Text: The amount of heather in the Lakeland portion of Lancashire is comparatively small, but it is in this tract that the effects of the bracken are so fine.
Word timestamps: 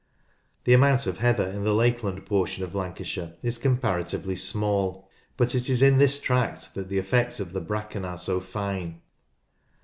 The 0.63 0.73
amount 0.73 1.05
of 1.05 1.19
heather 1.19 1.47
in 1.47 1.63
the 1.63 1.75
Lakeland 1.75 2.25
portion 2.25 2.63
of 2.63 2.73
Lancashire 2.73 3.35
is 3.43 3.59
comparatively 3.59 4.35
small, 4.35 5.07
but 5.37 5.53
it 5.53 5.69
is 5.69 5.83
in 5.83 5.99
this 5.99 6.19
tract 6.19 6.73
that 6.73 6.89
the 6.89 6.97
effects 6.97 7.39
of 7.39 7.53
the 7.53 7.61
bracken 7.61 8.03
are 8.03 8.17
so 8.17 8.39
fine. 8.39 9.01